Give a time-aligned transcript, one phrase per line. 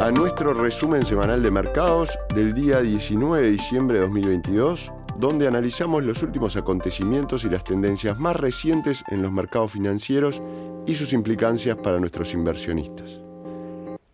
[0.00, 6.04] A nuestro resumen semanal de mercados del día 19 de diciembre de 2022, donde analizamos
[6.04, 10.40] los últimos acontecimientos y las tendencias más recientes en los mercados financieros
[10.86, 13.20] y sus implicancias para nuestros inversionistas.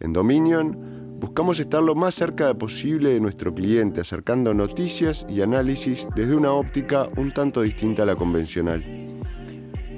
[0.01, 6.09] En Dominion, buscamos estar lo más cerca posible de nuestro cliente, acercando noticias y análisis
[6.15, 8.83] desde una óptica un tanto distinta a la convencional.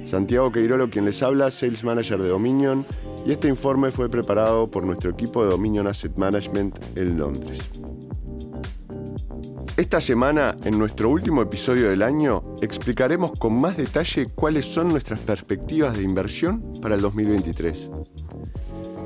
[0.05, 2.83] Santiago Queirolo, quien les habla, Sales Manager de Dominion,
[3.25, 7.59] y este informe fue preparado por nuestro equipo de Dominion Asset Management en Londres.
[9.77, 15.19] Esta semana, en nuestro último episodio del año, explicaremos con más detalle cuáles son nuestras
[15.21, 17.89] perspectivas de inversión para el 2023.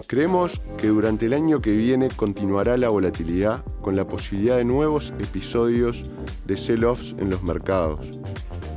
[0.07, 5.13] Creemos que durante el año que viene continuará la volatilidad con la posibilidad de nuevos
[5.19, 6.09] episodios
[6.45, 8.19] de sell-offs en los mercados.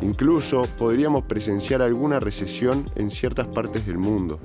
[0.01, 4.39] Incluso podríamos presenciar alguna recesión en ciertas partes del mundo,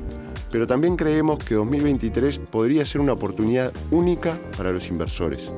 [0.54, 5.52] pero también creemos que 2023 podría ser una oportunidad única para los inversores.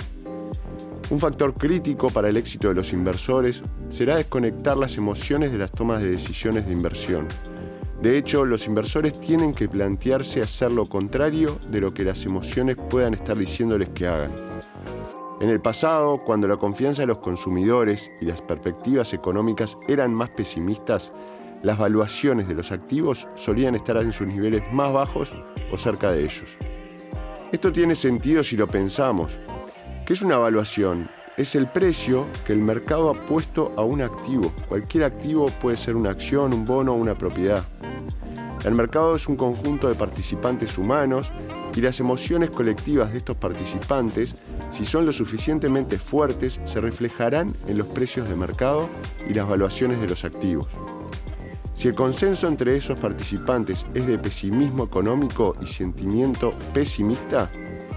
[1.09, 5.73] Un factor crítico para el éxito de los inversores será desconectar las emociones de las
[5.73, 7.27] tomas de decisiones de inversión.
[8.01, 12.77] De hecho, los inversores tienen que plantearse hacer lo contrario de lo que las emociones
[12.77, 14.31] puedan estar diciéndoles que hagan.
[15.41, 20.29] En el pasado, cuando la confianza de los consumidores y las perspectivas económicas eran más
[20.29, 21.11] pesimistas,
[21.65, 25.35] las valuaciones de los activos solían estar en sus niveles más bajos
[25.71, 26.45] o cerca de ellos.
[27.51, 29.35] Esto tiene sentido si lo pensamos.
[30.05, 31.09] ¿Qué es una evaluación?
[31.37, 34.53] Es el precio que el mercado ha puesto a un activo.
[34.67, 37.63] Cualquier activo puede ser una acción, un bono o una propiedad.
[38.63, 41.31] El mercado es un conjunto de participantes humanos
[41.75, 44.35] y las emociones colectivas de estos participantes,
[44.69, 48.87] si son lo suficientemente fuertes, se reflejarán en los precios de mercado
[49.27, 50.67] y las valuaciones de los activos.
[51.75, 57.51] Si el consenso entre esos participantes es de pesimismo económico y sentimiento pesimista,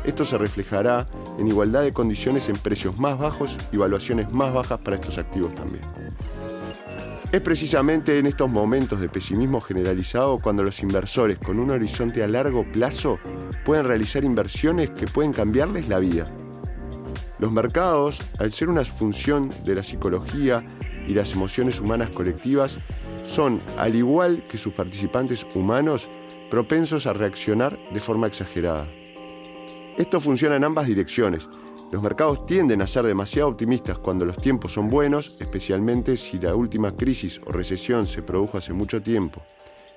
[0.04, 1.06] esto se reflejará
[1.38, 5.54] en igualdad de condiciones en precios más bajos y valuaciones más bajas para estos activos
[5.54, 5.82] también.
[7.30, 12.28] Es precisamente en estos momentos de pesimismo generalizado cuando los inversores con un horizonte a
[12.28, 13.20] largo plazo
[13.64, 16.24] pueden realizar inversiones que pueden cambiarles la vida.
[17.38, 20.64] Los mercados, al ser una función de la psicología
[21.06, 22.80] y las emociones humanas colectivas,
[23.28, 26.08] son, al igual que sus participantes humanos,
[26.50, 28.88] propensos a reaccionar de forma exagerada.
[29.96, 31.48] Esto funciona en ambas direcciones.
[31.92, 36.54] Los mercados tienden a ser demasiado optimistas cuando los tiempos son buenos, especialmente si la
[36.54, 39.42] última crisis o recesión se produjo hace mucho tiempo.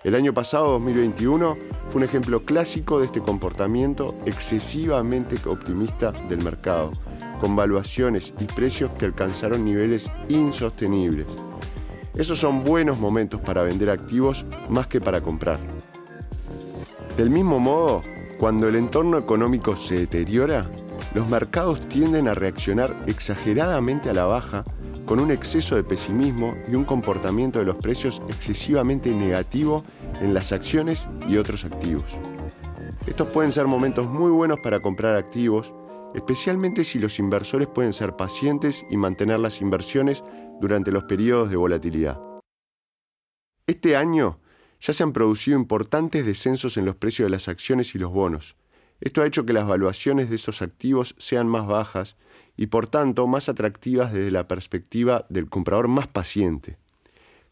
[0.04, 1.58] El año pasado, 2021,
[1.90, 6.92] fue un ejemplo clásico de este comportamiento excesivamente optimista del mercado,
[7.40, 11.28] con valuaciones y precios que alcanzaron niveles insostenibles.
[12.16, 15.58] Esos son buenos momentos para vender activos más que para comprar.
[17.16, 18.02] Del mismo modo,
[18.38, 20.70] cuando el entorno económico se deteriora,
[21.14, 24.64] los mercados tienden a reaccionar exageradamente a la baja
[25.06, 29.84] con un exceso de pesimismo y un comportamiento de los precios excesivamente negativo
[30.22, 32.18] en las acciones y otros activos.
[33.06, 35.74] Estos pueden ser momentos muy buenos para comprar activos,
[36.14, 40.24] especialmente si los inversores pueden ser pacientes y mantener las inversiones
[40.60, 42.20] durante los periodos de volatilidad.
[43.68, 44.40] Este año
[44.80, 48.56] ya se han producido importantes descensos en los precios de las acciones y los bonos.
[49.00, 52.18] Esto ha hecho que las valuaciones de esos activos sean más bajas
[52.56, 56.78] y por tanto más atractivas desde la perspectiva del comprador más paciente.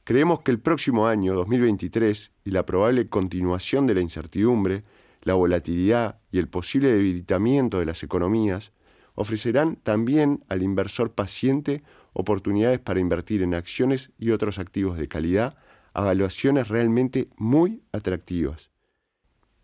[0.03, 4.83] Creemos que el próximo año, 2023, y la probable continuación de la incertidumbre,
[5.21, 8.71] la volatilidad y el posible debilitamiento de las economías
[9.15, 15.57] ofrecerán también al inversor paciente oportunidades para invertir en acciones y otros activos de calidad
[15.93, 18.69] a valuaciones realmente muy atractivas.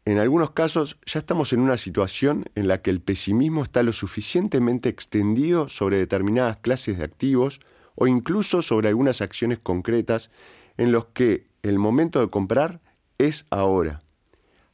[0.04, 3.94] En algunos casos ya estamos en una situación en la que el pesimismo está lo
[3.94, 7.60] suficientemente extendido sobre determinadas clases de activos
[7.96, 10.30] o incluso sobre algunas acciones concretas
[10.78, 12.82] en los que el momento de comprar
[13.18, 14.02] es ahora.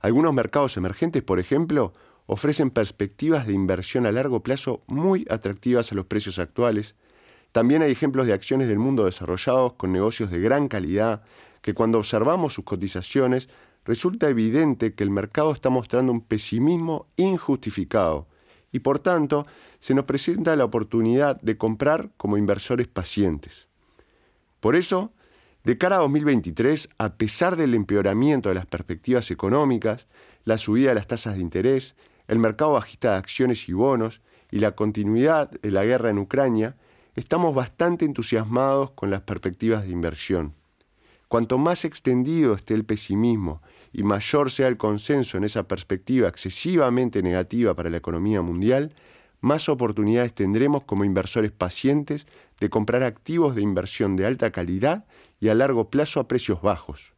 [0.02, 1.94] Algunos mercados emergentes, por ejemplo,
[2.26, 6.96] ofrecen perspectivas de inversión a largo plazo muy atractivas a los precios actuales,
[7.52, 11.24] también hay ejemplos de acciones del mundo desarrollados con negocios de gran calidad
[11.62, 13.50] que cuando observamos sus cotizaciones
[13.86, 18.28] resulta evidente que el mercado está mostrando un pesimismo injustificado
[18.72, 19.46] y por tanto
[19.80, 23.68] se nos presenta la oportunidad de comprar como inversores pacientes.
[24.60, 25.12] Por eso,
[25.64, 30.08] de cara a 2023, a pesar del empeoramiento de las perspectivas económicas,
[30.44, 31.96] la subida de las tasas de interés,
[32.28, 36.76] el mercado bajista de acciones y bonos y la continuidad de la guerra en Ucrania,
[37.16, 40.56] estamos bastante entusiasmados con las perspectivas de inversión.
[41.28, 43.62] Cuanto más extendido esté el pesimismo
[43.94, 48.94] y mayor sea el consenso en esa perspectiva excesivamente negativa para la economía mundial,
[49.42, 52.28] más oportunidades tendremos como inversores pacientes
[52.60, 55.06] de comprar activos de inversión de alta calidad
[55.40, 57.14] y a largo plazo a precios bajos.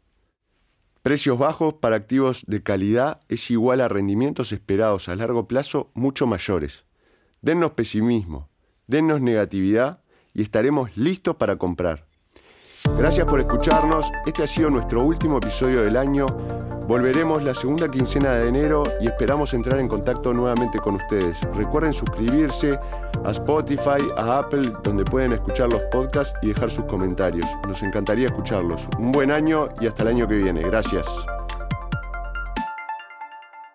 [1.01, 6.25] Precios bajos para activos de calidad es igual a rendimientos esperados a largo plazo mucho
[6.25, 6.85] mayores.
[7.41, 8.49] Dennos pesimismo,
[8.87, 10.01] dennos negatividad
[10.33, 12.07] y estaremos listos para comprar.
[12.97, 14.09] Gracias por escucharnos.
[14.25, 16.25] Este ha sido nuestro último episodio del año.
[16.87, 21.39] Volveremos la segunda quincena de enero y esperamos entrar en contacto nuevamente con ustedes.
[21.55, 22.77] Recuerden suscribirse
[23.23, 27.45] a Spotify, a Apple, donde pueden escuchar los podcasts y dejar sus comentarios.
[27.67, 28.87] Nos encantaría escucharlos.
[28.99, 30.61] Un buen año y hasta el año que viene.
[30.61, 31.25] Gracias.